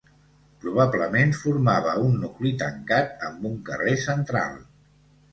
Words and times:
Probablement 0.61 1.33
formava 1.41 1.91
un 2.05 2.15
nucli 2.21 2.53
tancat 2.61 3.27
amb 3.27 3.45
un 3.51 3.59
carrer 3.69 3.93
central. 4.07 4.57